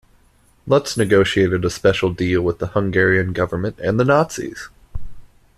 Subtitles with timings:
[0.65, 4.67] Lutz negotiated a special deal with the Hungarian government and the Nazis.